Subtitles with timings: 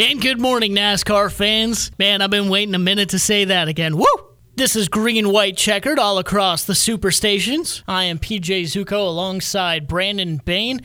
[0.00, 1.90] And good morning, NASCAR fans.
[1.98, 3.96] Man, I've been waiting a minute to say that again.
[3.96, 4.06] Woo!
[4.54, 7.82] This is green, white, checkered all across the superstations.
[7.88, 10.82] I am PJ Zuko alongside Brandon Bain,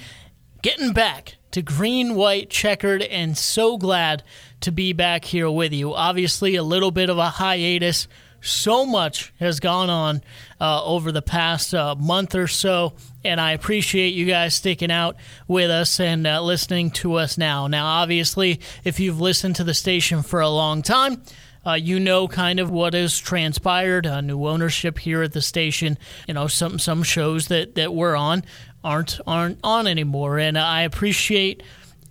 [0.64, 4.24] getting back to green, white, checkered, and so glad
[4.62, 5.94] to be back here with you.
[5.94, 8.08] Obviously, a little bit of a hiatus.
[8.42, 10.24] So much has gone on
[10.60, 12.94] uh, over the past uh, month or so
[13.24, 15.16] and I appreciate you guys sticking out
[15.48, 17.68] with us and uh, listening to us now.
[17.68, 21.22] Now, obviously, if you've listened to the station for a long time,
[21.66, 24.06] uh, you know kind of what has transpired.
[24.06, 25.98] Uh, new ownership here at the station.
[26.28, 28.44] You know, some some shows that that we're on
[28.84, 31.64] aren't aren't on anymore, and I appreciate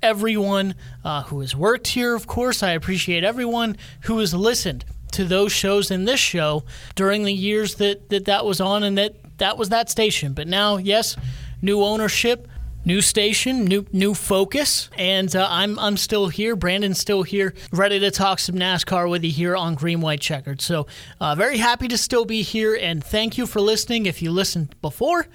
[0.03, 2.15] everyone uh, who has worked here.
[2.15, 7.25] Of course, I appreciate everyone who has listened to those shows and this show during
[7.25, 10.33] the years that that, that was on and that that was that station.
[10.35, 11.17] But now, yes,
[11.61, 12.47] new ownership,
[12.85, 16.55] new station, new new focus, and uh, I'm I'm still here.
[16.55, 20.61] Brandon's still here, ready to talk some NASCAR with you here on Green White Checkered.
[20.61, 20.87] So,
[21.21, 24.07] uh, very happy to still be here, and thank you for listening.
[24.07, 25.27] If you listened before,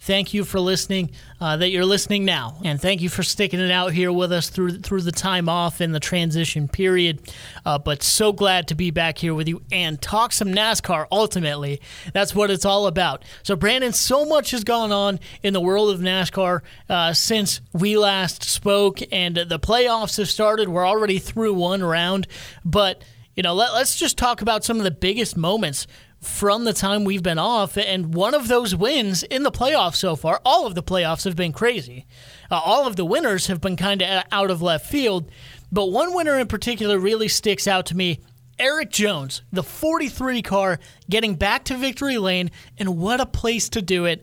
[0.00, 2.58] thank you for listening uh, that you're listening now.
[2.64, 5.80] And thank you for sticking it out here with us through through the time off
[5.80, 7.20] in the transition period.
[7.64, 11.80] Uh, but so glad to be back here with you and talk some nascar ultimately.
[12.12, 13.24] That's what it's all about.
[13.42, 17.96] So brandon so much has gone on in the world of nascar uh, since we
[17.96, 20.68] last spoke and the playoffs have started.
[20.68, 22.26] We're already through one round.
[22.64, 23.04] But
[23.36, 25.86] you know let, let's just talk about some of the biggest moments
[26.20, 27.76] from the time we've been off.
[27.76, 31.36] And one of those wins in the playoffs so far, all of the playoffs have
[31.36, 32.06] been crazy.
[32.50, 35.30] Uh, all of the winners have been kind of out of left field.
[35.72, 38.20] But one winner in particular really sticks out to me.
[38.58, 43.80] Erik Jones, the 43 car, getting back to victory lane, and what a place to
[43.80, 44.22] do it.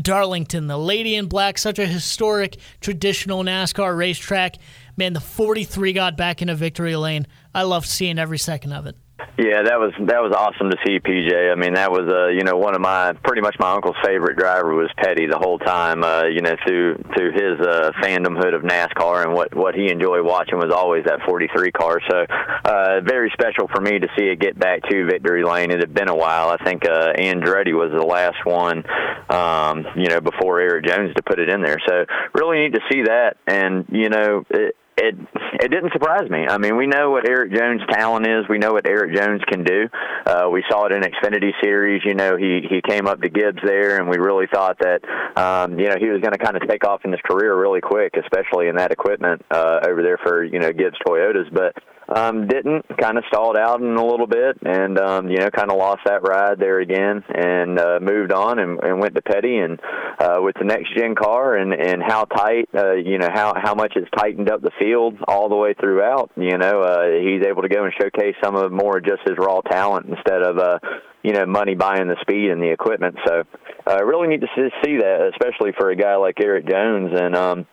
[0.00, 4.56] Darlington, the Lady in Black, such a historic, traditional NASCAR racetrack.
[4.96, 7.26] Man, the 43 got back into victory lane.
[7.54, 8.96] I love seeing every second of it.
[9.38, 11.52] Yeah, that was that was awesome to see PJ.
[11.52, 14.38] I mean, that was uh, you know one of my pretty much my uncle's favorite
[14.38, 16.02] driver was Petty the whole time.
[16.02, 20.24] Uh, you know through through his uh, fandomhood of NASCAR and what what he enjoyed
[20.24, 22.00] watching was always that 43 car.
[22.08, 22.24] So
[22.64, 25.70] uh, very special for me to see it get back to victory lane.
[25.70, 26.48] It had been a while.
[26.48, 28.84] I think uh, Andretti was the last one,
[29.28, 31.76] um, you know, before Erik Jones to put it in there.
[31.86, 33.36] So really neat to see that.
[33.46, 34.44] And you know.
[34.48, 35.14] It, it
[35.60, 36.46] it didn't surprise me.
[36.48, 38.48] I mean, we know what Erik Jones' talent is.
[38.48, 39.88] We know what Erik Jones can do.
[40.24, 42.02] Uh, we saw it in Xfinity Series.
[42.04, 45.00] You know, he he came up to Gibbs there, and we really thought that
[45.36, 47.80] um, you know he was going to kind of take off in his career really
[47.80, 51.52] quick, especially in that equipment uh, over there for you know Gibbs Toyotas.
[51.52, 51.74] But
[52.08, 55.70] um, didn't kind of stalled out in a little bit, and um, you know, kind
[55.70, 59.56] of lost that ride there again, and uh, moved on and, and went to Petty,
[59.58, 59.80] and
[60.20, 63.74] uh, with the next gen car, and and how tight, uh, you know, how how
[63.74, 66.30] much it's tightened up the field all the way throughout.
[66.36, 69.60] You know, uh, he's able to go and showcase some of more just his raw
[69.60, 70.58] talent instead of.
[70.58, 70.78] Uh,
[71.22, 73.16] you know, money buying the speed and the equipment.
[73.26, 73.42] So,
[73.84, 77.10] I uh, really need to see that, especially for a guy like Erik Jones.
[77.18, 77.66] And um,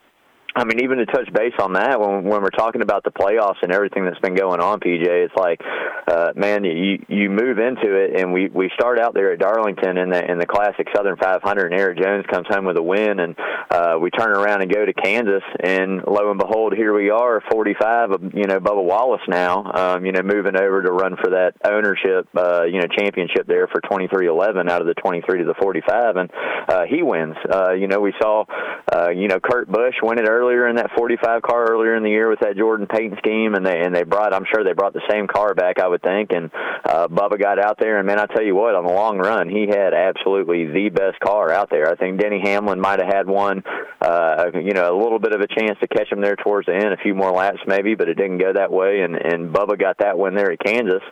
[0.56, 3.62] I mean, even to touch base on that, when when we're talking about the playoffs
[3.64, 5.59] and everything that's been going on, PJ, it's like,
[6.08, 9.97] uh, man, you you move into it, and we we start out there at Darlington
[9.97, 13.19] in the in the Classic Southern 500, and Erik Jones comes home with a win,
[13.19, 13.36] and
[13.72, 17.42] uh, we turn around and go to Kansas, and lo and behold, here we are,
[17.52, 21.53] 45 you know Bubba Wallace now, um, you know, moving over to run for that
[21.66, 26.16] ownership, uh, you know, championship there for 23-11 out of the 23 to the 45,
[26.18, 26.30] and
[26.69, 27.36] uh, he wins.
[27.52, 28.46] Uh, you know, we saw,
[28.94, 32.04] uh, you know, Kurt Busch win it early earlier in that 45 car earlier in
[32.04, 34.74] the year with that Jordan Payton scheme, and they and they brought I'm sure they
[34.74, 36.52] brought the same car back I would think, and
[36.86, 39.50] uh, Bubba got out there, and man, I tell you what, on the long run,
[39.50, 41.90] he had absolutely the best car out there.
[41.90, 43.64] I think Denny Hamlin might have had one,
[44.02, 46.75] uh, you know, a little bit of a chance to catch him there towards the
[46.75, 49.80] end, a few more laps maybe, but it didn't go that way, and and Bubba
[49.80, 51.04] got that one there at Kansas,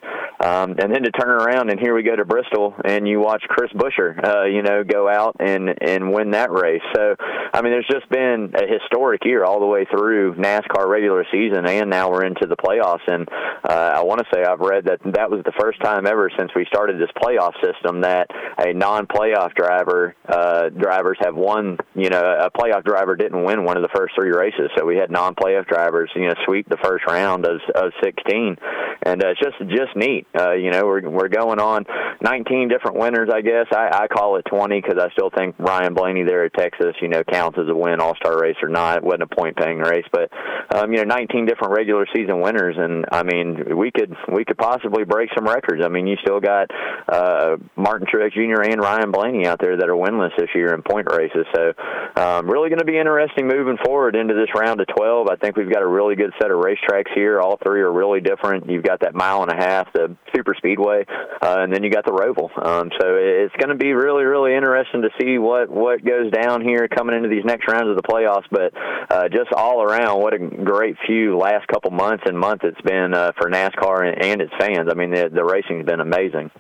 [0.44, 3.44] um, and then to turn around and here we go to Bristol, and you watch
[3.48, 6.82] Chris Buescher, uh, you know, go out and and win that race.
[6.96, 7.16] So,
[7.54, 11.66] I mean, there's just been a historic year all the way through NASCAR regular season,
[11.66, 13.06] and now we're into the playoffs.
[13.08, 13.28] And
[13.64, 16.52] uh, I want to say I've read that that was the first time ever since
[16.56, 18.28] we started this playoff system that
[18.58, 21.78] a non-playoff driver uh, drivers have won.
[21.96, 24.98] You know, a playoff driver didn't win one of the first three races, so we
[24.98, 28.58] had non-playoff drivers, you know, sweep the first round of, of 16,
[29.04, 30.28] and uh, it's just just neat.
[30.38, 31.86] Uh, you know, we're we're going on
[32.22, 33.68] 19 different winners, I guess.
[33.72, 37.08] I, I call it 20 because I still think Ryan Blaney there at Texas, you
[37.08, 39.04] know, counts as a win, All Star race or not.
[39.12, 40.32] Wasn't a point paying race, but
[40.74, 44.58] um, you know, 19 different regular season winners, and I mean, we could we could
[44.58, 45.82] possibly break some records.
[45.84, 46.72] I mean, you still got
[47.10, 48.62] uh, Martin Truex Jr.
[48.62, 51.46] and Ryan Blaney out there that are winless this year in point races.
[51.54, 51.74] So,
[52.16, 55.28] um, really going to be interesting moving forward into this round of 12.
[55.30, 57.42] I think we've got a really good set of racetracks here.
[57.42, 58.70] All three are really different.
[58.70, 61.06] You've got that mile and a half, the super speedway,
[61.42, 62.48] uh, and then you got the Roval.
[62.66, 66.62] Um, so it's going to be really, really interesting to see what what goes down
[66.62, 68.48] here coming into these next rounds of the playoffs.
[68.52, 68.74] But
[69.10, 73.14] uh, just all around, what a great few last couple months and month it's been
[73.14, 74.90] uh, for NASCAR and, and its fans.
[74.90, 76.52] I mean, the the racing's been amazing.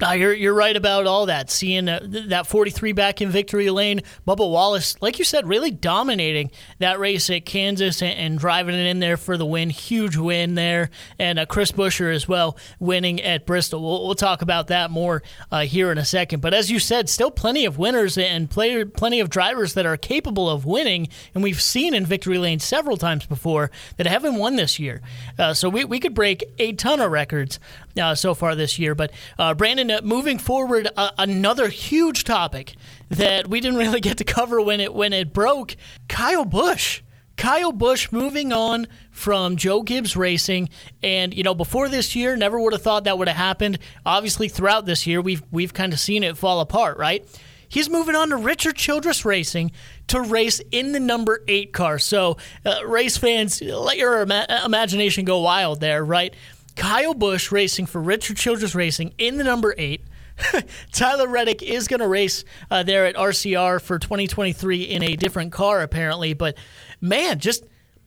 [0.00, 1.50] You're, you're right about all that.
[1.50, 6.50] Seeing uh, that 43 back in victory lane, Bubba Wallace, like you said, really dominating
[6.78, 9.70] that race at Kansas and, and driving it in there for the win.
[9.70, 10.90] Huge win there.
[11.18, 13.82] And uh, Chris Buescher as well, winning at Bristol.
[13.82, 16.40] We'll, we'll talk about that more uh, here in a second.
[16.40, 19.96] But as you said, still plenty of winners and player, plenty of drivers that are
[19.96, 21.08] capable of winning.
[21.34, 25.02] And we've seen in victory lane several times before that haven't won this year.
[25.38, 27.58] Uh, so we, we could break a ton of records
[28.00, 28.94] uh, so far this year.
[28.94, 29.12] But
[29.56, 32.74] Brandon, uh, moving forward, uh, another huge topic
[33.10, 35.76] that we didn't really get to cover when it when it broke.
[36.08, 37.02] Kyle Busch.
[37.36, 40.68] Kyle Busch moving on from Joe Gibbs Racing,
[41.02, 43.78] and you know before this year, never would have thought that would have happened.
[44.04, 47.26] Obviously, throughout this year, we've we've kind of seen it fall apart, right?
[47.70, 49.70] He's moving on to Richard Childress Racing
[50.08, 52.00] to race in the number eight car.
[52.00, 52.36] So,
[52.66, 56.34] uh, race fans, let your ima- imagination go wild there, right?
[56.80, 60.02] Kyle Busch racing for Richard Childress Racing in the number eight.
[60.92, 65.52] Tyler Reddick is going to race uh, there at RCR for 2023 in a different
[65.52, 66.32] car, apparently.
[66.32, 66.56] But
[66.98, 67.64] man, just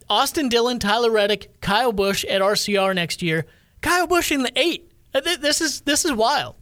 [0.10, 3.46] Austin Dillon, Tyler Reddick, Kyle Busch at RCR next year.
[3.82, 4.92] Kyle Busch in the eight.
[5.14, 6.56] Uh, this is this is wild.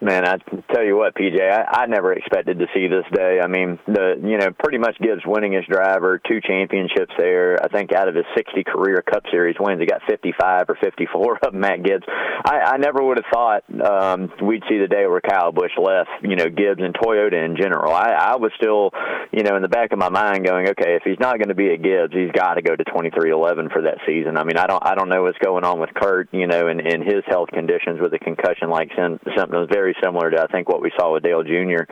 [0.00, 0.36] Man, I
[0.72, 3.40] tell you what, PJ, I, I never expected to see this day.
[3.42, 7.58] I mean, the you know pretty much Gibbs winningest driver, two championships there.
[7.60, 11.38] I think out of his 60 career Cup Series wins, he got 55 or 54
[11.42, 12.04] of Matt Gibbs.
[12.08, 16.10] I, I never would have thought um, we'd see the day where Kyle Busch left.
[16.22, 17.92] You know, Gibbs and Toyota in general.
[17.92, 18.90] I, I was still,
[19.32, 21.58] you know, in the back of my mind going, okay, if he's not going to
[21.58, 24.36] be at Gibbs, he's got to go to 2311 for that season.
[24.36, 26.80] I mean, I don't I don't know what's going on with Kurt, you know, and,
[26.80, 30.68] and his health conditions with a concussion like symptoms very very similar to I think
[30.68, 31.84] what we saw with Dale Jr.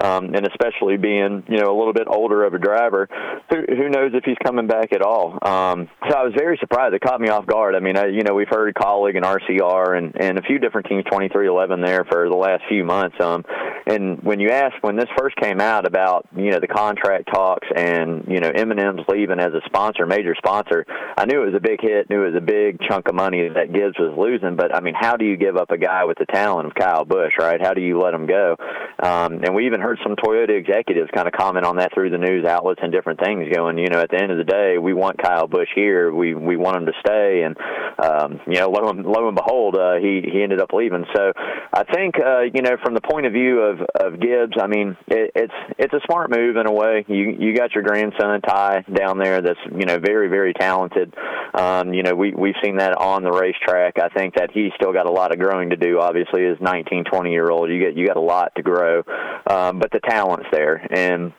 [0.00, 3.08] Um, and especially being you know a little bit older of a driver,
[3.50, 5.38] who, who knows if he's coming back at all.
[5.42, 6.94] Um, so I was very surprised.
[6.94, 7.74] It caught me off guard.
[7.74, 10.86] I mean, I, you know we've heard Kaulig and RCR and and a few different
[10.88, 13.16] teams 2311 there for the last few months.
[13.20, 13.44] Um,
[13.86, 17.66] and when you ask when this first came out about you know the contract talks
[17.74, 20.86] and you know M&M's leaving as a sponsor, major sponsor,
[21.16, 22.08] I knew it was a big hit.
[22.08, 24.56] Knew it was a big chunk of money that Gibbs was losing.
[24.56, 27.04] But I mean, how do you give up a guy with the talent of Kyle
[27.04, 27.32] Busch?
[27.38, 27.60] right?
[27.60, 28.56] How do you let them go?
[29.02, 32.18] Um, and we even heard some Toyota executives kind of comment on that through the
[32.18, 34.94] news outlets and different things, going, you know, at the end of the day, we
[34.94, 36.12] want Kyle Busch here.
[36.12, 37.56] We we want him to stay, and
[37.98, 41.04] um, you know, lo and, lo and behold, uh, he he ended up leaving.
[41.14, 41.32] So
[41.72, 44.96] I think uh, you know, from the point of view of of Gibbs, I mean,
[45.08, 47.04] it, it's it's a smart move in a way.
[47.08, 51.14] You you got your grandson Ty down there, that's you know very very talented.
[51.54, 53.98] Um, you know, we we've seen that on the racetrack.
[53.98, 56.00] I think that he's still got a lot of growing to do.
[56.00, 57.70] Obviously, as 19, 20 year old.
[57.70, 59.02] You get you got a lot to grow,
[59.46, 61.32] um, Uh, but the talent's there, and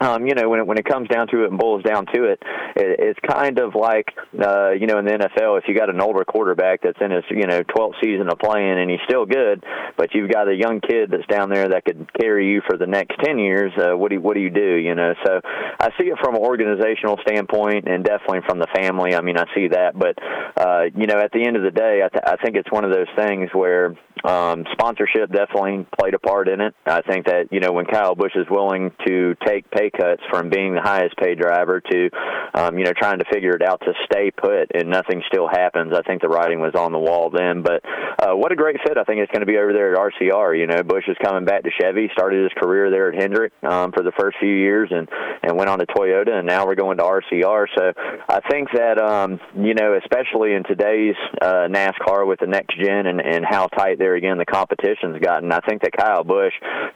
[0.00, 2.24] um, you know, when it, when it comes down to it and boils down to
[2.24, 2.42] it,
[2.76, 6.00] it it's kind of like, uh, you know, in the NFL, if you got an
[6.00, 9.64] older quarterback that's in his, you know, 12th season of playing and he's still good,
[9.96, 12.86] but you've got a young kid that's down there that could carry you for the
[12.86, 15.14] next 10 years, uh, what do you, what do you do, you know?
[15.24, 19.14] So I see it from an organizational standpoint and definitely from the family.
[19.14, 20.18] I mean, I see that, but,
[20.56, 22.84] uh, you know, at the end of the day, I, th- I think it's one
[22.84, 26.74] of those things where um, sponsorship definitely played a part in it.
[26.84, 30.22] I think that, you know, when Kyle Busch is willing to take pay pay cuts
[30.30, 32.10] from being the highest paid driver to,
[32.54, 35.92] um, you know, trying to figure it out to stay put and nothing still happens.
[35.94, 37.62] I think the writing was on the wall then.
[37.62, 37.82] But
[38.18, 40.58] uh, what a great fit I think it's going to be over there at RCR.
[40.58, 43.92] You know, Busch is coming back to Chevy, started his career there at Hendrick um,
[43.92, 45.08] for the first few years and,
[45.42, 47.66] and went on to Toyota, and now we're going to RCR.
[47.76, 47.92] So
[48.28, 53.06] I think that, um, you know, especially in today's uh, NASCAR with the next gen
[53.06, 56.54] and, and how tight there again the competition's gotten, I think that Kyle Busch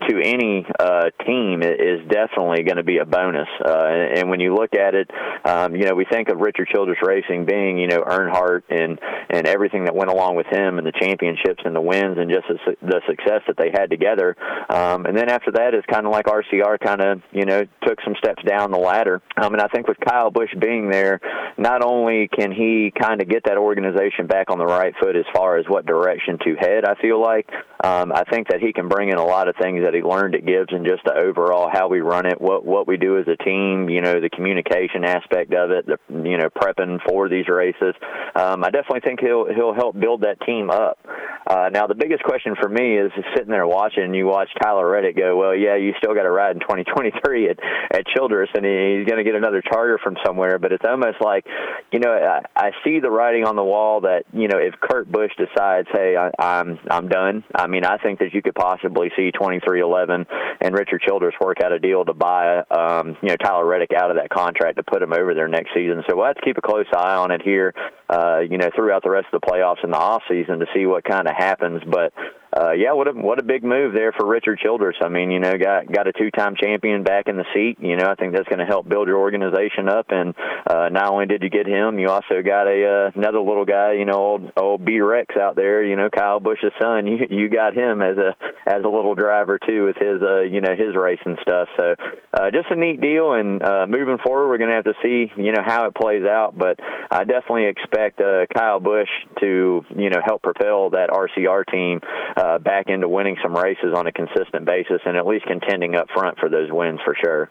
[0.08, 3.48] to any uh, team is definitely going to be a bonus.
[3.64, 5.10] Uh, and, and when you look at it,
[5.44, 8.98] um, you know, we think of Richard Childress Racing being, you know, Earnhardt and
[9.30, 12.46] and everything that went along with him and the championships and the wins and just
[12.48, 14.36] the, success that they had together.
[14.68, 18.00] Um, and then after that, it's kind of like RCR kind of, you know, took
[18.00, 19.20] took some steps down the ladder.
[19.36, 21.20] Um, and I think with Kyle Busch being there,
[21.58, 25.24] not only can he kind of get that organization back on the right foot as
[25.34, 27.48] far as what direction to head, I feel like,
[27.82, 30.34] um, I think that he can bring in a lot of things that he learned
[30.34, 33.26] at Gibbs and just the overall how we run it, what what we do as
[33.26, 37.48] a team, you know, the communication aspect of it, the you know prepping for these
[37.48, 37.94] races.
[38.34, 40.98] Um, I definitely think he'll he'll help build that team up.
[41.46, 44.14] Uh, now the biggest question for me is sitting there watching.
[44.14, 47.58] You watch Tyler Reddick go, well, yeah, you still got to ride in 2023 at
[47.92, 50.58] at Childress, and he, he's going to get another charter from somewhere.
[50.58, 51.46] But it's almost like,
[51.92, 55.10] you know, I, I see the writing on the wall that you know if Kurt
[55.10, 57.42] Busch decides, hey, I, I'm I'm done.
[57.54, 60.26] I'm mean, I think that you could possibly see 23-11
[60.60, 64.10] and Richard Childress work out a deal to buy, um, you know, Tyler Reddick out
[64.10, 66.02] of that contract to put him over there next season.
[66.08, 67.74] So we'll have to keep a close eye on it here,
[68.10, 70.84] uh, you know, throughout the rest of the playoffs and the off season to see
[70.86, 71.82] what kind of happens.
[71.86, 72.12] But
[72.52, 74.96] uh, yeah, what a what a big move there for Richard Childress.
[75.00, 77.76] I mean, you know, got got a two-time champion back in the seat.
[77.80, 80.06] You know, I think that's going to help build your organization up.
[80.08, 80.34] And
[80.66, 83.92] uh, not only did you get him, you also got a uh, another little guy.
[83.92, 85.84] You know, old old B Rex out there.
[85.84, 87.06] You know, Kyle Busch's son.
[87.10, 88.36] You you got him as a
[88.66, 91.68] as a little driver too with his uh you know his racing stuff.
[91.78, 91.94] So
[92.32, 93.32] uh, just a neat deal.
[93.32, 96.24] And uh, moving forward, we're going to have to see you know how it plays
[96.24, 96.56] out.
[96.56, 96.78] But
[97.10, 99.08] I definitely expect uh, Kyle Busch
[99.40, 102.00] to you know help propel that RCR team
[102.36, 106.08] uh, back into winning some races on a consistent basis and at least contending up
[106.14, 107.50] front for those wins for sure.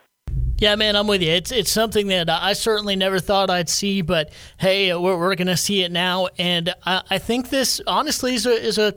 [0.58, 1.32] Yeah, man, I'm with you.
[1.32, 5.48] It's it's something that I certainly never thought I'd see, but hey, we're, we're going
[5.48, 8.94] to see it now, and I, I think this honestly is a, is a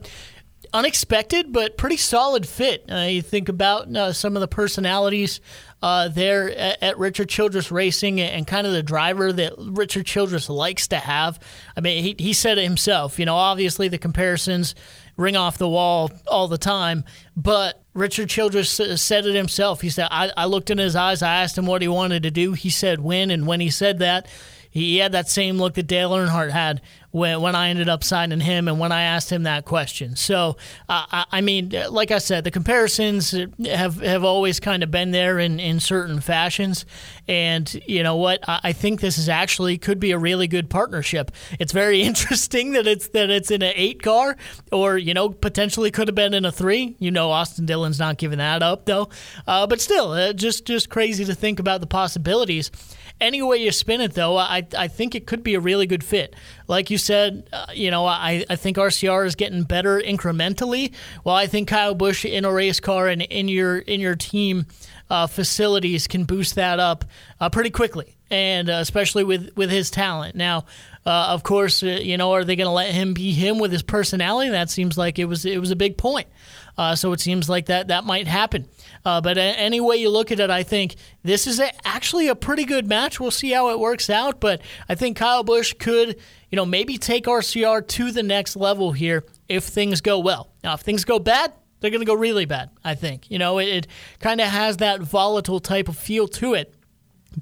[0.72, 2.84] unexpected but pretty solid fit.
[2.90, 5.40] Uh, you think about uh, some of the personalities
[5.82, 10.48] uh, there at, at, Richard Childress Racing and kind of the driver that Richard Childress
[10.48, 11.40] likes to have.
[11.76, 13.18] I mean, he, he said it himself.
[13.18, 14.76] You know, obviously the comparisons
[15.16, 17.04] ring off the wall all the time.
[17.36, 19.80] But Richard Childress said it himself.
[19.80, 21.20] He said, I, I looked in his eyes.
[21.20, 22.52] I asked him what he wanted to do.
[22.52, 23.30] He said win.
[23.30, 24.26] And when he said that,
[24.72, 28.40] he had that same look that Dale Earnhardt had when, when I ended up signing
[28.40, 30.16] him and when I asked him that question.
[30.16, 30.56] So,
[30.88, 33.34] uh, I, I, mean, like I said, the comparisons
[33.66, 36.86] have, have always kind of been there in, in certain fashions.
[37.28, 38.48] And you know what?
[38.48, 41.30] I, I think this is actually could be a really good partnership.
[41.60, 44.38] It's very interesting that it's that it's in an eight car,
[44.72, 46.96] or you know, potentially could have been in a three.
[46.98, 49.10] You know, Austin Dillon's not giving that up though.
[49.46, 52.70] Uh, but still, uh, just just crazy to think about the possibilities
[53.22, 56.04] any way you spin it, though, I, I think it could be a really good
[56.04, 56.34] fit.
[56.68, 60.92] Like you said, uh, you know, I, I think RCR is getting better incrementally.
[61.24, 64.66] Well, I think Kyle Busch in a race car and in your in your team
[65.08, 67.04] uh, facilities can boost that up
[67.40, 70.34] uh, pretty quickly, and uh, especially with with his talent.
[70.34, 70.64] Now,
[71.04, 73.70] uh, of course, uh, you know, are they going to let him be him with
[73.70, 74.50] his personality?
[74.50, 76.26] That seems like it was it was a big point.
[76.76, 78.66] Uh, so it seems like that that might happen.
[79.04, 82.34] Uh, but any way you look at it, I think this is a, actually a
[82.34, 83.20] pretty good match.
[83.20, 84.40] We'll see how it works out.
[84.40, 86.16] But I think Kyle Busch could,
[86.50, 90.48] you know, maybe take RCR to the next level here if things go well.
[90.64, 93.30] Now, if things go bad, they're going to go really bad, I think.
[93.30, 93.86] You know, it, it
[94.20, 96.72] kind of has that volatile type of feel to it.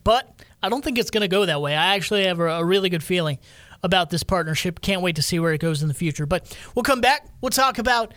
[0.02, 1.74] But I don't think it's going to go that way.
[1.74, 3.38] I actually have a, a really good feeling
[3.82, 4.80] about this partnership.
[4.80, 6.26] Can't wait to see where it goes in the future.
[6.26, 7.26] But we'll come back.
[7.40, 8.12] We'll talk about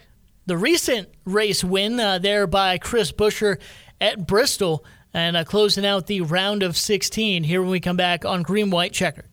[0.45, 3.59] the recent race win uh, there by Chris Buescher
[4.01, 8.25] at Bristol and uh, closing out the round of 16 here when we come back
[8.25, 9.25] on Green White Checker.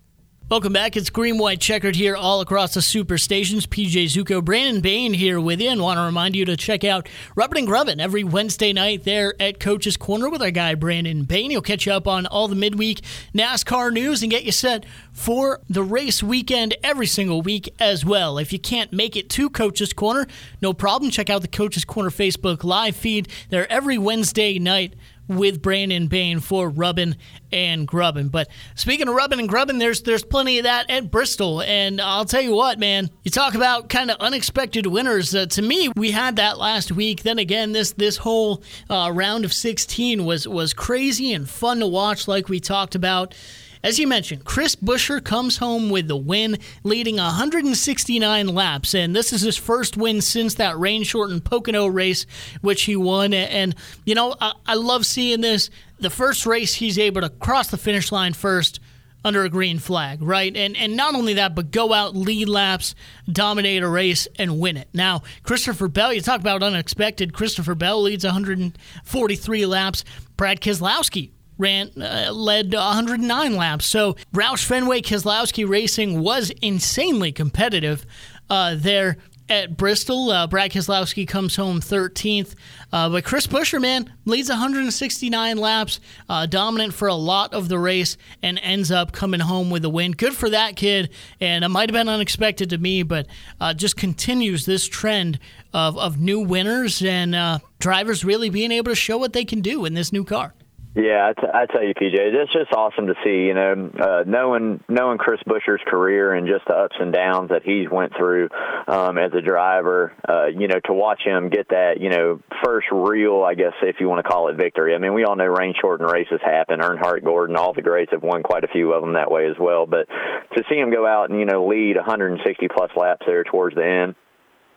[0.51, 0.97] Welcome back.
[0.97, 3.69] It's Green White Checkered here all across the super stations.
[3.69, 7.09] PJ Zuko, Brandon Bain here with you, and want to remind you to check out
[7.37, 11.51] Rubbin and Grubbin every Wednesday night there at Coach's Corner with our guy Brandon Bain.
[11.51, 13.01] He'll catch you up on all the midweek
[13.33, 18.37] NASCAR news and get you set for the race weekend every single week as well.
[18.37, 20.27] If you can't make it to Coach's Corner,
[20.61, 21.13] no problem.
[21.13, 24.95] Check out the Coach's Corner Facebook live feed there every Wednesday night
[25.31, 27.17] with Brandon Bain for rubbing
[27.53, 28.29] and grubbing.
[28.29, 31.63] But speaking of rubbing and grubbing, there's there's plenty of that at Bristol.
[31.63, 35.35] And I'll tell you what, man, you talk about kind of unexpected winners.
[35.35, 37.23] Uh, to me, we had that last week.
[37.23, 41.87] Then again, this this whole uh, round of 16 was was crazy and fun to
[41.87, 43.35] watch, like we talked about.
[43.83, 49.33] As you mentioned, Chris Buescher comes home with the win, leading 169 laps, and this
[49.33, 52.27] is his first win since that rain shortened Pocono race,
[52.61, 53.33] which he won.
[53.33, 55.71] And, you know, I, I love seeing this.
[55.99, 58.81] The first race, he's able to cross the finish line first
[59.25, 60.55] under a green flag, right?
[60.55, 62.95] And and not only that, but go out, lead laps,
[63.31, 64.89] dominate a race, and win it.
[64.95, 67.35] Now, Christopher Bell, you talk about unexpected.
[67.35, 70.05] Christopher Bell leads 143 laps.
[70.37, 73.87] Brad Keselowski ran uh, led 109 laps.
[73.87, 78.05] So Roush Fenway Keselowski Racing was insanely competitive
[78.49, 79.19] uh, there
[79.51, 80.31] at Bristol.
[80.31, 82.55] Uh, Brad Keselowski comes home 13th.
[82.93, 87.79] Uh, but Chris Buescher, man, leads 169 laps, uh, dominant for a lot of the
[87.79, 90.13] race, and ends up coming home with a win.
[90.13, 91.11] Good for that kid.
[91.41, 93.27] And it might have been unexpected to me, but
[93.61, 95.39] uh, just continues this trend
[95.75, 99.61] of, of new winners and uh, drivers really being able to show what they can
[99.61, 100.55] do in this new car.
[100.95, 103.47] Yeah, I, t- I tell you, PJ, it's just awesome to see.
[103.47, 107.63] You know, uh, knowing knowing Chris Buescher's career and just the ups and downs that
[107.63, 108.49] he's went through
[108.89, 110.13] um, as a driver.
[110.29, 114.01] Uh, you know, to watch him get that, you know, first real, I guess, if
[114.01, 114.93] you want to call it victory.
[114.97, 116.81] I mean, we all know rain shortened races happen.
[116.81, 119.57] Earnhardt Gordon, all the greats have won quite a few of them that way as
[119.61, 119.87] well.
[119.87, 120.09] But
[120.57, 123.87] to see him go out and you know lead 160 plus laps there towards the
[123.87, 124.17] end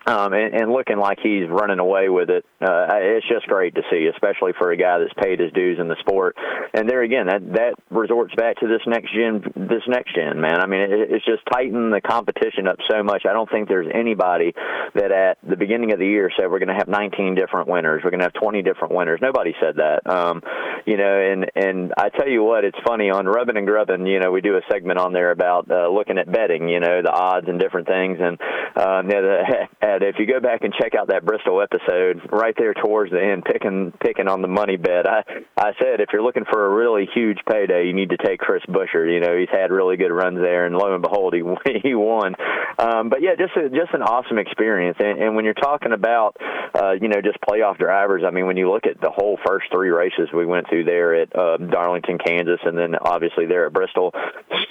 [0.05, 2.45] um, and, and looking like he's running away with it.
[2.61, 5.87] Uh, it's just great to see, especially for a guy that's paid his dues in
[5.87, 6.35] the sport.
[6.73, 9.43] And there again, that that resorts back to this next gen.
[9.55, 10.59] This next gen, man.
[10.59, 13.23] I mean, it, it's just tightened the competition up so much.
[13.29, 14.53] I don't think there's anybody
[14.95, 18.01] that at the beginning of the year said we're going to have 19 different winners.
[18.03, 19.19] We're going to have 20 different winners.
[19.21, 20.01] Nobody said that.
[20.09, 20.41] Um,
[20.85, 24.05] you know, and and I tell you what, it's funny on Rubbin and Grubbin.
[24.05, 26.67] You know, we do a segment on there about uh, looking at betting.
[26.67, 28.37] You know, the odds and different things, and
[28.75, 29.67] um, you know, the,
[29.99, 33.21] that if you go back and check out that Bristol episode, right there towards the
[33.21, 35.23] end, picking picking on the money bet, I
[35.57, 38.63] I said if you're looking for a really huge payday, you need to take Chris
[38.67, 39.11] Buescher.
[39.11, 41.41] You know, he's had really good runs there, and lo and behold, he
[41.83, 42.35] he won.
[42.77, 44.97] Um, but yeah, just a, just an awesome experience.
[44.99, 46.37] And, and when you're talking about
[46.73, 49.67] uh, you know just playoff drivers, I mean, when you look at the whole first
[49.71, 53.73] three races we went through there at uh, Darlington, Kansas, and then obviously there at
[53.73, 54.13] Bristol,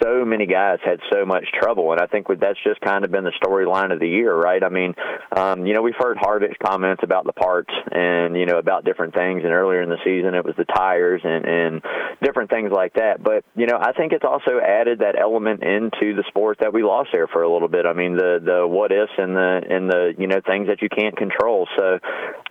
[0.03, 3.25] so many guys had so much trouble, and I think that's just kind of been
[3.25, 4.63] the storyline of the year, right?
[4.63, 4.95] I mean,
[5.37, 9.15] um, you know, we've heard Harvick's comments about the parts and you know about different
[9.15, 11.83] things, and earlier in the season it was the tires and and
[12.23, 13.23] different things like that.
[13.23, 16.83] But you know, I think it's also added that element into the sport that we
[16.83, 17.87] lost there for a little bit.
[17.87, 20.89] I mean, the the what ifs and the and the you know things that you
[20.89, 21.67] can't control.
[21.79, 21.99] So,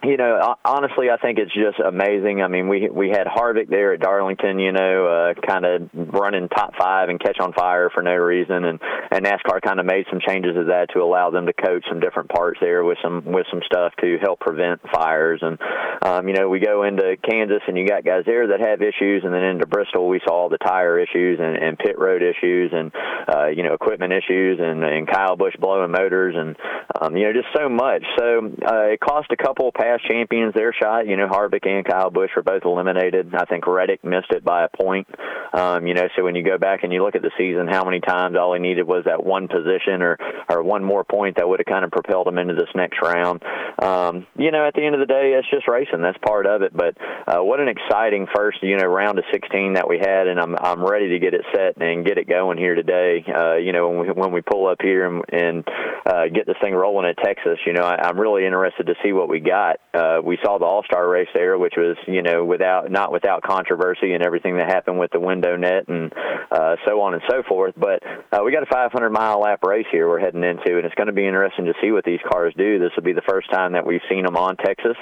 [0.03, 2.41] you know, honestly, I think it's just amazing.
[2.41, 6.49] I mean, we we had Harvick there at Darlington, you know, uh, kind of running
[6.49, 8.79] top five and catch on fire for no reason, and
[9.11, 11.99] and NASCAR kind of made some changes to that to allow them to coach some
[11.99, 15.41] different parts there with some with some stuff to help prevent fires.
[15.41, 15.57] And
[16.01, 19.23] um, you know, we go into Kansas and you got guys there that have issues,
[19.23, 22.91] and then into Bristol we saw the tire issues and, and pit road issues and
[23.27, 26.55] uh, you know equipment issues and, and Kyle Busch blowing motors and
[26.99, 28.03] um, you know just so much.
[28.17, 31.07] So uh, it cost a couple past champions their shot.
[31.07, 33.33] You know, Harvick and Kyle Busch were both eliminated.
[33.35, 35.07] I think Reddick missed it by a point.
[35.53, 37.83] Um, you know, so when you go back and you look at the season, how
[37.83, 40.17] many times all he needed was that one position or
[40.49, 43.43] or one more point that would have kind of propelled him into this next round.
[43.81, 46.01] Um, you know, at the end of the day, it's just racing.
[46.01, 46.75] That's part of it.
[46.75, 50.39] But uh, what an exciting first, you know, round of 16 that we had, and
[50.39, 53.23] I'm I'm ready to get it set and get it going here today.
[53.27, 55.67] Uh, you know, when we when we pull up here and, and
[56.05, 59.13] uh, get this thing rolling at Texas, you know, I, I'm really interested to see
[59.13, 59.79] what we got.
[59.93, 63.43] Uh, we saw the All Star race there, which was you know without not without
[63.43, 66.11] controversy and everything that happened with the window net and
[66.51, 67.73] uh, so on and so forth.
[67.77, 70.95] But uh, we got a 500 mile lap race here we're heading into, and it's
[70.95, 72.79] going to be interesting to see what these cars do.
[72.79, 74.97] This will be the first time that we've seen them on Texas,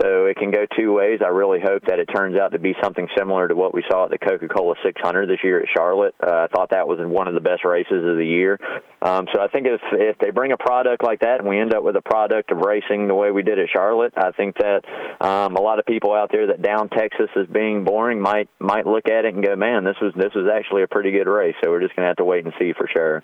[0.00, 1.20] so it can go two ways.
[1.24, 4.04] I really hope that it turns out to be something similar to what we saw
[4.04, 6.14] at the Coca-Cola 600 this year at Charlotte.
[6.22, 8.58] Uh, I thought that was one of the best races of the year.
[9.00, 11.74] Um, so I think if if they bring a product like that and we end
[11.74, 14.82] up with a product of racing the way we did at Charlotte, I think that
[15.20, 18.86] um, a lot of people out there that down Texas as being boring might might
[18.86, 21.54] look at it and go, man, this was this was actually a pretty good race.
[21.62, 23.22] So we're just gonna have to wait and see for sure.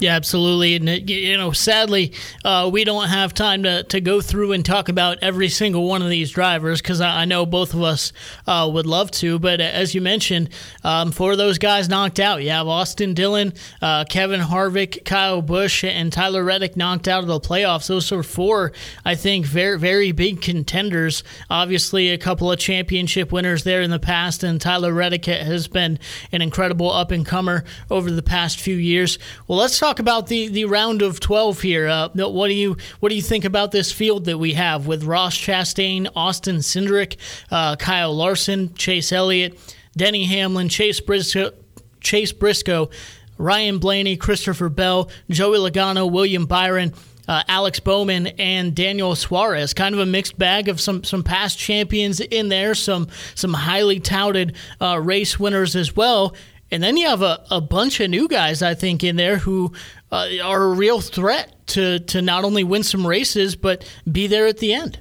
[0.00, 0.74] Yeah, absolutely.
[0.74, 2.12] And, you know, sadly,
[2.44, 6.02] uh, we don't have time to, to go through and talk about every single one
[6.02, 8.12] of these drivers because I, I, know both of us
[8.46, 9.38] uh, would love to.
[9.38, 10.50] But as you mentioned,
[10.82, 15.84] um, for those guys knocked out, you have Austin Dillon, uh, Kevin Harvick, Kyle Busch,
[15.84, 17.86] and Tyler Reddick knocked out of the playoffs.
[17.86, 18.72] Those are four,
[19.04, 21.22] I think, very, very big contenders.
[21.48, 26.00] Obviously, a couple of championship winners there in the past, and Tyler Reddick has been
[26.32, 29.18] an incredible up and comer over the past few years.
[29.46, 31.88] Well, let's talk about the, the round of 12 here.
[31.88, 35.04] Uh, what do you what do you think about this field that we have with
[35.04, 37.18] Ross Chastain, Austin Cindric,
[37.50, 39.58] uh, Kyle Larson, Chase Elliott,
[39.94, 41.52] Denny Hamlin, Chase Briscoe,
[42.00, 42.88] Chase Briscoe,
[43.36, 46.94] Ryan Blaney, Christopher Bell, Joey Logano, William Byron.
[47.26, 49.72] Uh, Alex Bowman and Daniel Suarez.
[49.72, 53.98] Kind of a mixed bag of some some past champions in there, some some highly
[53.98, 56.34] touted uh, race winners as well.
[56.70, 59.72] And then you have a, a bunch of new guys, I think, in there who
[60.10, 64.46] uh, are a real threat to, to not only win some races, but be there
[64.46, 64.98] at the end.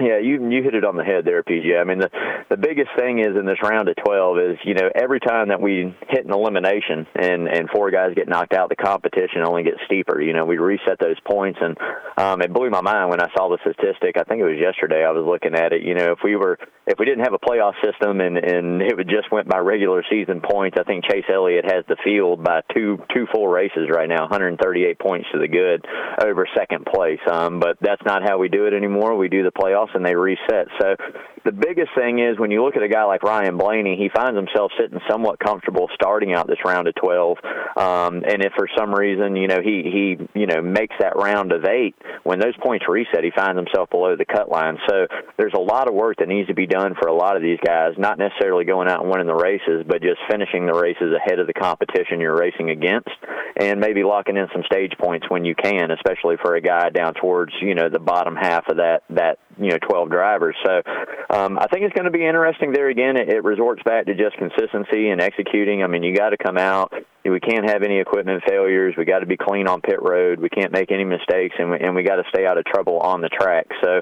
[0.00, 1.74] Yeah, you you hit it on the head there, PJ.
[1.74, 2.08] I mean, the
[2.50, 5.60] the biggest thing is in this round of 12 is you know every time that
[5.60, 9.82] we hit an elimination and and four guys get knocked out, the competition only gets
[9.86, 10.20] steeper.
[10.22, 11.76] You know, we reset those points, and
[12.16, 14.14] um, it blew my mind when I saw the statistic.
[14.16, 15.02] I think it was yesterday.
[15.02, 15.82] I was looking at it.
[15.82, 19.08] You know, if we were if we didn't have a playoff system and and it
[19.08, 23.02] just went by regular season points, I think Chase Elliott has the field by two
[23.12, 25.84] two full races right now, 138 points to the good
[26.22, 27.20] over second place.
[27.28, 29.16] Um, but that's not how we do it anymore.
[29.16, 29.50] We do the
[29.94, 30.68] and they reset.
[30.80, 30.96] So
[31.44, 34.36] the biggest thing is when you look at a guy like Ryan Blaney, he finds
[34.36, 37.38] himself sitting somewhat comfortable starting out this round of 12.
[37.76, 41.52] Um, and if for some reason, you know, he, he, you know, makes that round
[41.52, 44.78] of eight, when those points reset, he finds himself below the cut line.
[44.88, 47.42] So there's a lot of work that needs to be done for a lot of
[47.42, 51.14] these guys, not necessarily going out and winning the races, but just finishing the races
[51.14, 53.10] ahead of the competition you're racing against
[53.56, 57.14] and maybe locking in some stage points when you can, especially for a guy down
[57.14, 60.56] towards, you know, the bottom half of that, that, you know, 12 drivers.
[60.64, 60.82] So
[61.30, 63.16] um, I think it's going to be interesting there again.
[63.16, 65.82] It, it resorts back to just consistency and executing.
[65.82, 66.92] I mean, you got to come out.
[67.24, 68.94] We can't have any equipment failures.
[68.96, 70.40] We got to be clean on pit road.
[70.40, 73.00] We can't make any mistakes, and we, and we got to stay out of trouble
[73.00, 73.66] on the track.
[73.84, 74.00] So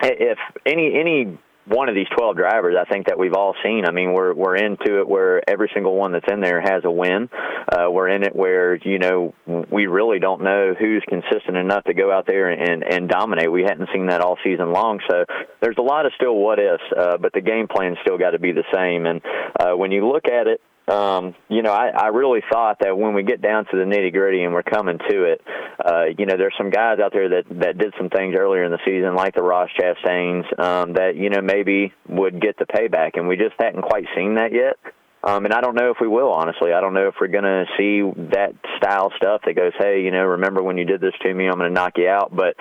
[0.00, 1.38] if any any
[1.68, 3.84] one of these 12 drivers I think that we've all seen.
[3.86, 6.90] I mean, we're we're into it where every single one that's in there has a
[6.90, 7.28] win.
[7.70, 9.34] Uh, we're in it where you know
[9.70, 13.50] we really don't know who's consistent enough to go out there and and dominate.
[13.50, 15.24] We hadn't seen that all season long, so
[15.60, 16.82] there's a lot of still what ifs.
[16.96, 19.06] Uh, but the game plan's still got to be the same.
[19.06, 19.20] And
[19.58, 23.14] uh, when you look at it um, you know, I, I really thought that when
[23.14, 25.40] we get down to the nitty gritty and we're coming to it,
[25.84, 28.70] uh, you know, there's some guys out there that that did some things earlier in
[28.70, 33.12] the season, like the Ross Chastains, um, that you know maybe would get the payback,
[33.14, 34.76] and we just hadn't quite seen that yet.
[35.22, 36.72] Um, and I don't know if we will, honestly.
[36.72, 40.12] I don't know if we're going to see that style stuff that goes, hey, you
[40.12, 42.34] know, remember when you did this to me, I'm going to knock you out.
[42.34, 42.54] But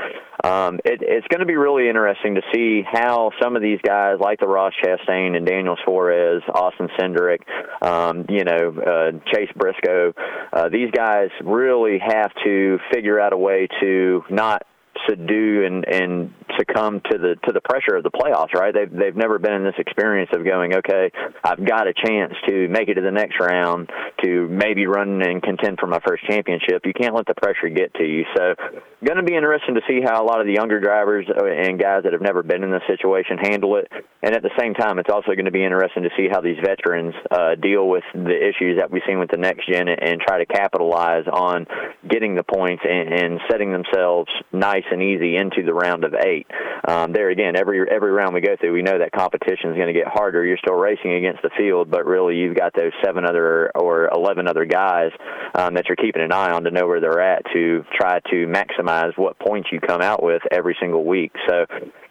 [0.43, 4.15] um, it, it's going to be really interesting to see how some of these guys,
[4.20, 7.41] like the Ross Chastain and Daniel Suarez, Austin Cindric,
[7.82, 10.13] um, you know, uh, Chase Briscoe,
[10.52, 14.65] uh, these guys really have to figure out a way to not
[15.10, 18.73] subdue and and succumb to the to the pressure of the playoffs, right?
[18.73, 21.12] They've they've never been in this experience of going, okay,
[21.43, 23.89] I've got a chance to make it to the next round,
[24.23, 26.86] to maybe run and contend for my first championship.
[26.86, 28.25] You can't let the pressure get to you.
[28.36, 28.55] So,
[29.03, 31.79] going to be interesting to see how a lot of the younger drivers uh, and
[31.79, 33.88] guys that have never been in this situation handle it.
[34.23, 36.57] And at the same time, it's also going to be interesting to see how these
[36.63, 40.39] veterans uh, deal with the issues that we've seen with the next gen and try
[40.39, 41.67] to capitalize on
[42.10, 46.47] getting the points and, and setting themselves nice and easy into the round of eight.
[46.88, 49.88] Um, there again, every every round we go through, we know that competition is going
[49.88, 50.45] to get harder.
[50.45, 54.47] You're still racing against the field, but really you've got those seven other or eleven
[54.47, 55.12] other guys
[55.56, 58.47] um, that you're keeping an eye on to know where they're at to try to
[58.47, 61.32] maximize what points you come out with every single week.
[61.47, 61.65] So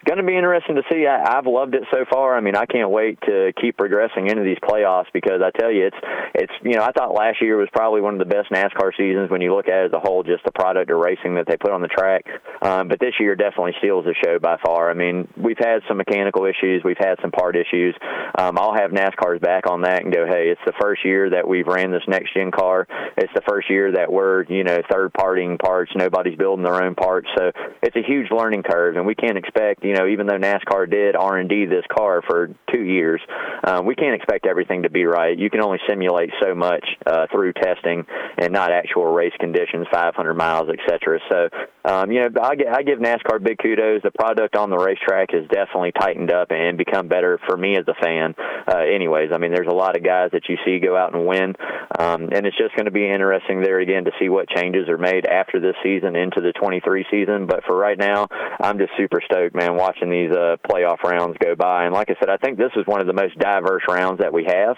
[0.07, 1.05] going to be interesting to see.
[1.05, 2.37] I, I've loved it so far.
[2.37, 5.87] I mean, I can't wait to keep progressing into these playoffs because I tell you,
[5.87, 5.97] it's
[6.33, 9.29] it's you know I thought last year was probably one of the best NASCAR seasons
[9.29, 11.57] when you look at it as a whole, just the product of racing that they
[11.57, 12.23] put on the track.
[12.61, 14.89] Um, but this year definitely steals the show by far.
[14.89, 17.95] I mean, we've had some mechanical issues, we've had some part issues.
[18.37, 21.47] Um, I'll have NASCAR's back on that and go, hey, it's the first year that
[21.47, 22.87] we've ran this next gen car.
[23.17, 25.91] It's the first year that we're you know third partying parts.
[25.95, 29.83] Nobody's building their own parts, so it's a huge learning curve, and we can't expect
[29.83, 33.21] you know even though NASCAR did R&D this car for two years,
[33.63, 35.37] uh, we can't expect everything to be right.
[35.37, 38.05] You can only simulate so much uh, through testing
[38.37, 41.19] and not actual race conditions, 500 miles, etc.
[41.29, 41.49] So,
[41.85, 44.01] um, you know, I, I give NASCAR big kudos.
[44.03, 47.85] The product on the racetrack has definitely tightened up and become better for me as
[47.87, 48.35] a fan.
[48.67, 51.25] Uh, anyways, I mean, there's a lot of guys that you see go out and
[51.25, 51.55] win,
[51.97, 54.97] um, and it's just going to be interesting there again to see what changes are
[54.97, 57.47] made after this season into the 23 season.
[57.47, 58.27] But for right now,
[58.59, 61.85] I'm just super stoked, man, watching these uh, playoff rounds go by.
[61.85, 64.33] And like I said, I think this is one of the most diverse rounds that
[64.33, 64.75] we have.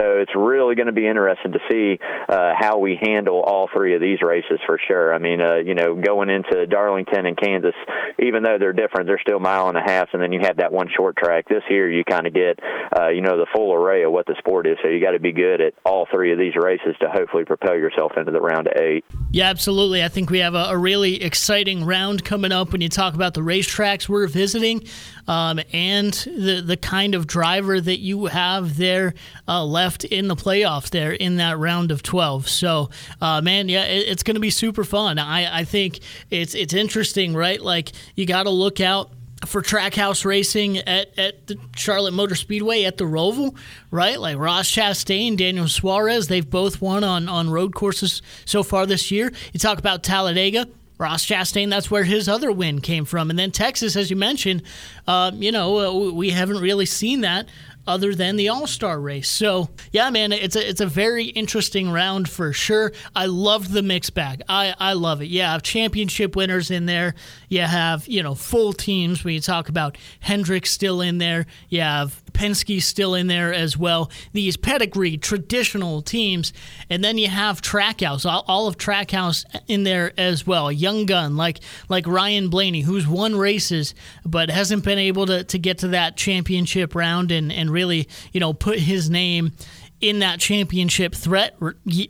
[0.00, 3.94] So it's really going to be interesting to see uh, how we handle all three
[3.94, 5.14] of these races for sure.
[5.14, 7.74] I mean, uh, you know, going into Darlington and Kansas,
[8.18, 10.72] even though they're different, they're still mile and a half, and then you have that
[10.72, 11.48] one short track.
[11.48, 12.58] This year, you kind of get,
[12.98, 14.76] uh, you know, the full array of what the sport is.
[14.82, 17.76] So you got to be good at all three of these races to hopefully propel
[17.76, 19.04] yourself into the round of eight.
[19.30, 20.02] Yeah, absolutely.
[20.02, 23.34] I think we have a, a really exciting round coming up when you talk about
[23.34, 24.86] the racetracks we're visiting
[25.26, 29.14] um, and the the kind of driver that you have there
[29.48, 32.48] uh, left in the playoffs there in that round of 12.
[32.48, 35.18] So, uh, man, yeah, it, it's going to be super fun.
[35.18, 37.60] I, I think it's it's interesting, right?
[37.60, 39.10] Like you got to look out
[39.44, 43.56] for trackhouse racing at, at the Charlotte Motor Speedway at the Roval,
[43.90, 44.18] right?
[44.18, 49.10] Like Ross Chastain, Daniel Suarez, they've both won on, on road courses so far this
[49.10, 49.32] year.
[49.52, 50.66] You talk about Talladega
[50.98, 53.30] Ross Chastain, that's where his other win came from.
[53.30, 54.62] And then Texas, as you mentioned,
[55.06, 57.48] uh, you know, uh, we haven't really seen that
[57.86, 59.30] other than the All Star race.
[59.30, 62.92] So yeah, man, it's a it's a very interesting round for sure.
[63.14, 64.42] I loved the mix bag.
[64.48, 65.28] I I love it.
[65.28, 67.14] Yeah, championship winners in there.
[67.48, 71.46] You have you know full teams when you talk about Hendrick still in there.
[71.68, 74.10] You have Penske still in there as well.
[74.32, 76.52] These pedigree traditional teams,
[76.90, 80.70] and then you have Trackhouse, all, of Trackhouse in there as well.
[80.70, 83.94] Young gun like like Ryan Blaney, who's won races
[84.24, 88.40] but hasn't been able to, to get to that championship round and, and really you
[88.40, 89.52] know put his name
[90.00, 91.56] in that championship threat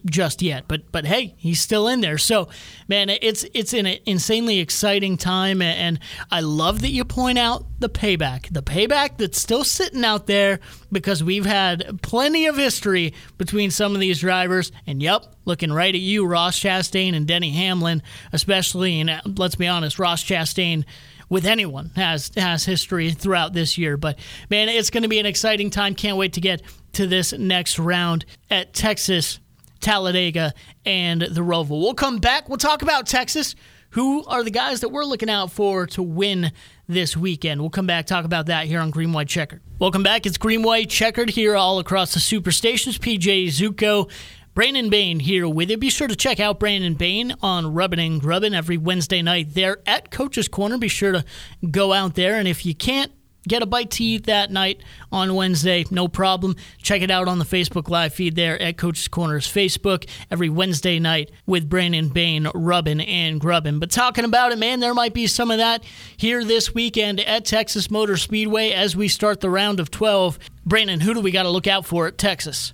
[0.06, 0.64] just yet.
[0.66, 2.18] But but hey, he's still in there.
[2.18, 2.48] So
[2.88, 5.98] man, it's it's an insanely exciting time, and
[6.30, 10.60] I love that you point out the payback, the payback that's still sitting out there
[10.90, 14.72] because we've had plenty of history between some of these drivers.
[14.86, 19.00] And yep, looking right at you, Ross Chastain and Denny Hamlin, especially.
[19.00, 20.84] And uh, let's be honest, Ross Chastain
[21.28, 23.96] with anyone has has history throughout this year.
[23.96, 24.18] But
[24.50, 25.94] man, it's going to be an exciting time.
[25.94, 26.62] Can't wait to get
[26.96, 29.38] to this next round at Texas,
[29.80, 30.54] Talladega,
[30.86, 31.82] and the Roval.
[31.82, 32.48] We'll come back.
[32.48, 33.54] We'll talk about Texas.
[33.90, 36.52] Who are the guys that we're looking out for to win
[36.88, 37.60] this weekend?
[37.60, 39.60] We'll come back talk about that here on Green White Checkered.
[39.78, 40.24] Welcome back.
[40.24, 42.98] It's Green White Checkered here all across the superstations.
[42.98, 44.10] PJ Zuko
[44.54, 45.76] Brandon Bain here with you.
[45.76, 49.80] Be sure to check out Brandon Bain on Rubbin and Grubbin every Wednesday night there
[49.86, 50.78] at Coach's Corner.
[50.78, 51.24] Be sure to
[51.70, 53.12] go out there, and if you can't
[53.48, 54.80] get a bite to eat that night
[55.12, 56.56] on Wednesday, no problem.
[56.82, 60.98] Check it out on the Facebook Live feed there at Coach's Corner's Facebook every Wednesday
[60.98, 63.78] night with Brandon Bain, rubbing and grubbing.
[63.78, 65.84] But talking about it, man, there might be some of that
[66.16, 70.38] here this weekend at Texas Motor Speedway as we start the round of 12.
[70.64, 72.72] Brandon, who do we got to look out for at Texas?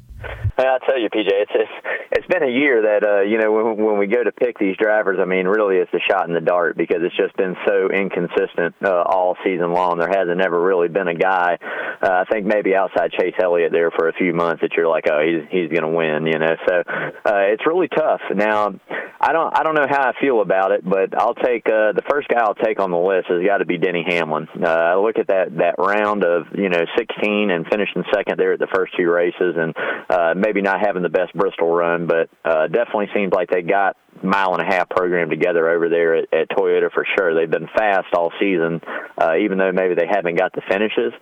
[0.58, 1.70] I tell you, PJ, it's it's,
[2.12, 4.76] it's been a year that uh, you know when, when we go to pick these
[4.76, 5.18] drivers.
[5.20, 8.74] I mean, really, it's a shot in the dark because it's just been so inconsistent
[8.84, 9.98] uh, all season long.
[9.98, 11.58] There hasn't ever really been a guy.
[12.02, 15.04] Uh, I think maybe outside Chase Elliott there for a few months that you're like,
[15.10, 16.26] oh, he's he's going to win.
[16.26, 16.74] You know, so
[17.24, 18.20] uh, it's really tough.
[18.34, 18.74] Now,
[19.20, 22.02] I don't I don't know how I feel about it, but I'll take uh, the
[22.10, 24.48] first guy I'll take on the list has got to be Denny Hamlin.
[24.60, 28.52] Uh, I look at that that round of you know 16 and finishing second there
[28.52, 29.74] at the first two races, and
[30.10, 33.96] uh, maybe not having the best Bristol run, but uh, definitely seems like they got
[34.22, 37.34] mile and a half program together over there at, at Toyota for sure.
[37.34, 38.80] They've been fast all season,
[39.18, 41.12] uh, even though maybe they haven't got the finishes.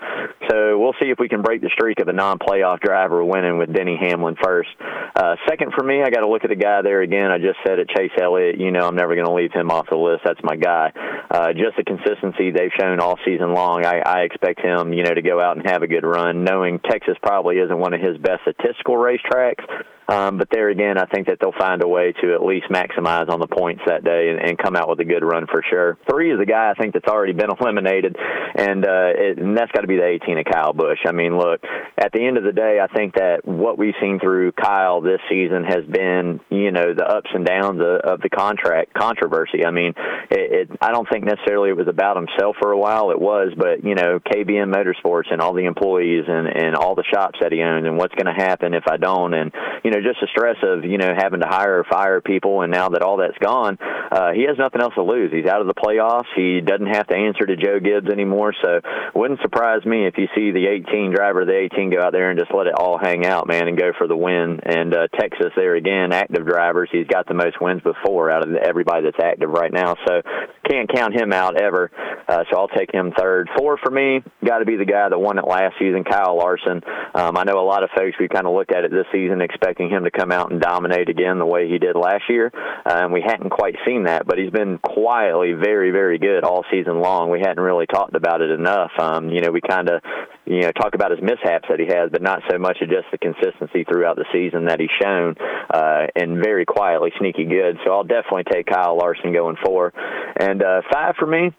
[0.50, 3.72] So we'll see if we can break the streak of a non-playoff driver winning with
[3.72, 4.68] Denny Hamlin first.
[5.14, 7.30] Uh, second for me, I got to look at the guy there again.
[7.30, 8.58] I just said it, Chase Elliott.
[8.58, 10.22] You know, I'm never going to leave him off the list.
[10.24, 10.92] That's my guy.
[11.30, 13.86] Uh, just the consistency they've shown all season long.
[13.86, 16.80] I, I expect him, you know, to go out and have a good run, knowing
[16.80, 19.64] Texas probably isn't one of his best statistical racetracks.
[20.10, 23.28] Um, but there again, I think that they'll find a way to at least maximize
[23.28, 25.98] on the points that day and, and come out with a good run for sure.
[26.10, 29.70] Three is a guy I think that's already been eliminated, and uh, it, and that's
[29.70, 30.98] got to be the 18 of Kyle Busch.
[31.06, 31.62] I mean, look,
[31.96, 35.20] at the end of the day, I think that what we've seen through Kyle this
[35.30, 39.64] season has been, you know, the ups and downs of, of the contract controversy.
[39.64, 39.94] I mean,
[40.30, 43.12] it, it, I don't think necessarily it was about himself for a while.
[43.12, 47.04] It was, but you know, KBM Motorsports and all the employees and and all the
[47.14, 49.52] shops that he owns and what's going to happen if I don't, and
[49.84, 52.72] you know just the stress of you know having to hire or fire people, and
[52.72, 53.78] now that all that's gone,
[54.10, 55.32] uh, he has nothing else to lose.
[55.32, 56.28] He's out of the playoffs.
[56.34, 58.54] He doesn't have to answer to Joe Gibbs anymore.
[58.62, 58.80] So
[59.14, 62.38] wouldn't surprise me if you see the 18 driver, the 18 go out there and
[62.38, 64.60] just let it all hang out, man, and go for the win.
[64.64, 66.88] And uh, Texas there again, active drivers.
[66.92, 69.96] He's got the most wins before out of everybody that's active right now.
[70.06, 70.22] So
[70.68, 71.90] can't count him out ever.
[72.28, 73.48] Uh, so I'll take him third.
[73.56, 76.82] Four for me, got to be the guy that won it last season, Kyle Larson.
[77.14, 79.40] Um, I know a lot of folks we kind of looked at it this season
[79.40, 83.04] expecting him to come out and dominate again the way he did last year, uh,
[83.04, 84.26] and we hadn't quite seen that.
[84.26, 87.30] But he's been quietly very, very good all season long.
[87.30, 88.92] We hadn't really talked about it enough.
[88.98, 90.02] Um, you know, we kind of
[90.46, 93.06] you know talk about his mishaps that he has, but not so much of just
[93.12, 95.36] the consistency throughout the season that he's shown,
[95.72, 97.78] uh, and very quietly sneaky good.
[97.84, 99.92] So I'll definitely take Kyle Larson going four,
[100.36, 101.50] and uh, five for me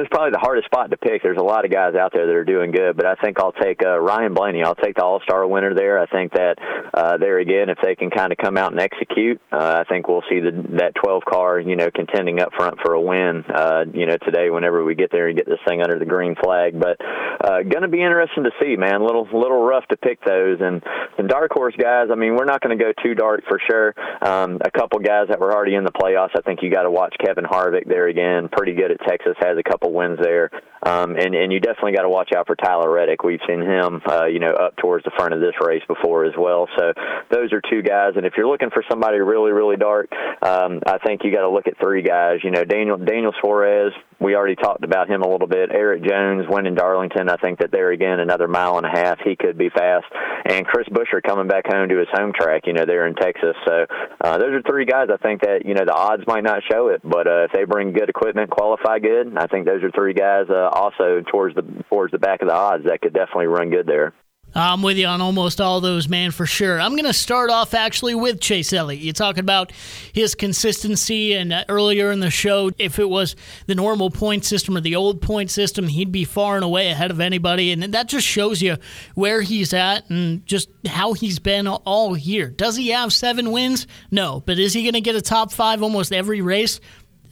[0.00, 1.22] it's probably the hardest spot to pick.
[1.22, 3.52] There's a lot of guys out there that are doing good, but I think I'll
[3.52, 4.62] take uh, Ryan Blaney.
[4.62, 5.98] I'll take the All Star winner there.
[5.98, 6.56] I think that
[6.92, 10.08] uh, there again, if they can kind of come out and execute, uh, I think
[10.08, 13.44] we'll see the, that 12 car, you know, contending up front for a win.
[13.44, 16.34] Uh, you know, today whenever we get there and get this thing under the green
[16.42, 19.04] flag, but uh, to be interesting to see, man.
[19.04, 20.82] Little little rough to pick those and
[21.16, 22.08] some dark horse guys.
[22.10, 23.94] I mean, we're not going to go too dark for sure.
[24.20, 26.34] Um, a couple guys that were already in the playoffs.
[26.36, 28.48] I think you got to watch Kevin Harvick there again.
[28.50, 29.34] Pretty good at Texas.
[29.40, 30.50] Has a couple couple wins there.
[30.86, 33.22] Um, and and you definitely got to watch out for Tyler Reddick.
[33.22, 36.34] We've seen him, uh, you know, up towards the front of this race before as
[36.36, 36.68] well.
[36.76, 36.92] So
[37.30, 38.12] those are two guys.
[38.16, 41.48] And if you're looking for somebody really really dark, um, I think you got to
[41.48, 42.40] look at three guys.
[42.42, 43.92] You know, Daniel Daniel Suarez.
[44.24, 45.70] We already talked about him a little bit.
[45.70, 47.28] Erik Jones, winning Darlington.
[47.28, 49.18] I think that there again another mile and a half.
[49.22, 50.06] He could be fast.
[50.46, 52.62] And Chris Buescher coming back home to his home track.
[52.64, 53.54] You know, there in Texas.
[53.68, 53.84] So
[54.22, 55.08] uh, those are three guys.
[55.12, 57.64] I think that you know the odds might not show it, but uh, if they
[57.64, 60.46] bring good equipment, qualify good, I think those are three guys.
[60.48, 63.86] Uh, also towards the towards the back of the odds that could definitely run good
[63.86, 64.14] there.
[64.54, 66.80] I'm with you on almost all those, man, for sure.
[66.80, 69.02] I'm going to start off actually with Chase Elliott.
[69.02, 69.72] You talking about
[70.12, 73.34] his consistency, and uh, earlier in the show, if it was
[73.66, 77.10] the normal point system or the old point system, he'd be far and away ahead
[77.10, 77.72] of anybody.
[77.72, 78.76] And that just shows you
[79.14, 82.48] where he's at and just how he's been all year.
[82.48, 83.88] Does he have seven wins?
[84.10, 84.42] No.
[84.46, 86.80] But is he going to get a top five almost every race?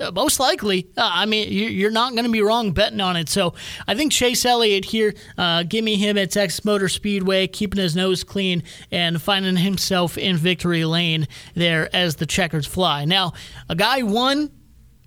[0.03, 0.89] Uh, most likely.
[0.97, 3.29] Uh, I mean, you're not going to be wrong betting on it.
[3.29, 3.55] So
[3.87, 7.95] I think Chase Elliott here, uh, give me him at Texas Motor Speedway, keeping his
[7.95, 13.05] nose clean and finding himself in victory lane there as the checkers fly.
[13.05, 13.35] Now,
[13.69, 14.51] a guy won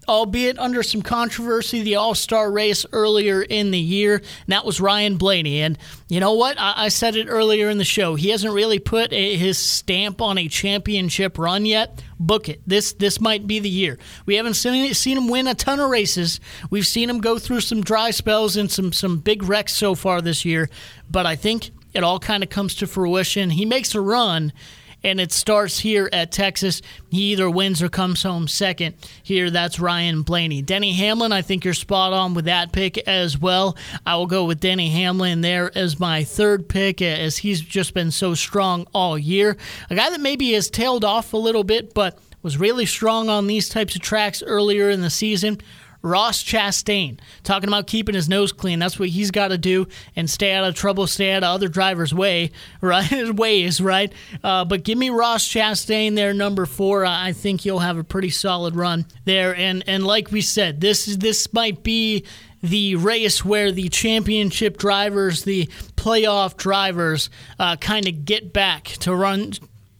[0.07, 4.15] albeit under some controversy, the All Star race earlier in the year.
[4.15, 5.61] And that was Ryan Blaney.
[5.61, 6.59] And you know what?
[6.59, 8.15] I, I said it earlier in the show.
[8.15, 12.01] He hasn't really put a, his stamp on a championship run yet.
[12.19, 12.61] Book it.
[12.65, 13.97] This this might be the year.
[14.25, 16.39] We haven't seen, seen him win a ton of races.
[16.69, 20.21] We've seen him go through some dry spells and some some big wrecks so far
[20.21, 20.69] this year.
[21.09, 23.49] But I think it all kind of comes to fruition.
[23.49, 24.53] He makes a run
[25.05, 26.81] and it starts here at Texas.
[27.11, 28.95] He either wins or comes home second.
[29.21, 30.63] Here, that's Ryan Blaney.
[30.63, 33.77] Denny Hamlin, I think you're spot on with that pick as well.
[34.03, 37.93] I will go with Denny Hamlin there as my third pick, uh, as he's just
[37.93, 39.57] been so strong all year.
[39.91, 43.45] A guy that maybe has tailed off a little bit, but was really strong on
[43.45, 45.59] these types of tracks earlier in the season.
[46.05, 48.77] Ross Chastain talking about keeping his nose clean.
[48.77, 51.67] That's what he's got to do and stay out of trouble, stay out of other
[51.67, 53.33] drivers' way, right?
[53.33, 54.13] Ways, right?
[54.43, 57.05] Uh, but give me Ross Chastain there, number four.
[57.05, 59.55] I think he'll have a pretty solid run there.
[59.55, 62.23] And and like we said, this is this might be
[62.61, 69.15] the race where the championship drivers, the playoff drivers, uh, kind of get back to
[69.15, 69.53] run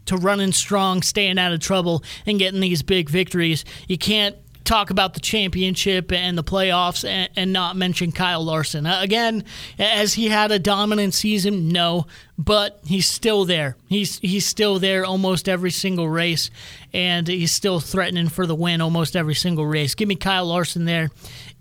[0.06, 3.66] to running strong, staying out of trouble, and getting these big victories.
[3.88, 8.86] You can't talk about the championship and the playoffs and, and not mention Kyle Larson.
[8.86, 9.44] Uh, again,
[9.78, 11.70] has he had a dominant season?
[11.70, 13.78] No, but he's still there.
[13.88, 16.50] He's he's still there almost every single race,
[16.96, 19.96] and he's still threatening for the win almost every single race.
[19.96, 21.12] Give me Kyle Larson there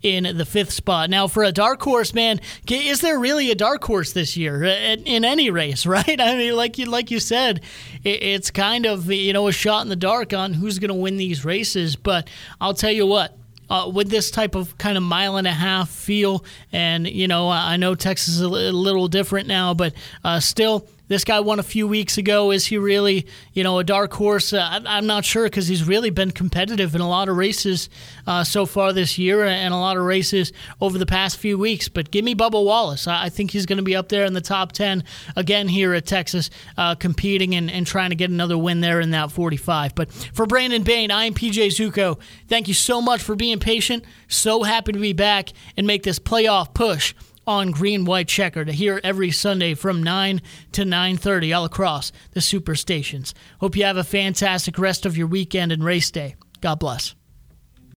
[0.00, 1.10] in the fifth spot.
[1.10, 5.24] Now, for a dark horse, man, is there really a dark horse this year in
[5.24, 5.84] any race?
[5.94, 6.20] Right?
[6.20, 7.60] I mean, like you like you said,
[8.02, 11.16] it's kind of you know a shot in the dark on who's going to win
[11.16, 11.94] these races.
[11.94, 12.28] But
[12.60, 13.36] I'll tell you what.
[13.70, 17.48] Uh, with this type of kind of mile and a half feel, and you know,
[17.48, 21.62] I know Texas is a little different now, but uh, still, this guy won a
[21.62, 22.50] few weeks ago.
[22.50, 24.52] Is he really, you know, a dark horse?
[24.52, 27.88] Uh, I'm not sure because he's really been competitive in a lot of races
[28.26, 31.88] uh, so far this year and a lot of races over the past few weeks.
[31.88, 33.06] But give me Bubba Wallace.
[33.06, 35.04] I think he's going to be up there in the top 10
[35.36, 39.10] again here at Texas, uh, competing and, and trying to get another win there in
[39.10, 39.94] that 45.
[39.94, 42.18] But for Brandon Bain, I am PJ Zuko.
[42.48, 44.04] Thank you so much for being patient.
[44.28, 47.14] So happy to be back and make this playoff push
[47.46, 50.40] on Green White Checker to hear every Sunday from 9
[50.72, 53.34] to 9:30 all across the super stations.
[53.60, 56.36] Hope you have a fantastic rest of your weekend and race day.
[56.60, 57.14] God bless.